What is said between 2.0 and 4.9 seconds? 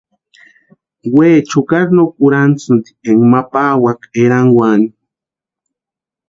kurhantisïni éka ma pawaka erankwani.